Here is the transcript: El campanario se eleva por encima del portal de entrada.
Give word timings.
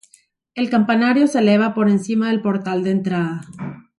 El 0.55 0.71
campanario 0.71 1.27
se 1.27 1.37
eleva 1.37 1.75
por 1.75 1.87
encima 1.87 2.29
del 2.31 2.41
portal 2.41 2.83
de 2.83 2.89
entrada. 2.89 3.41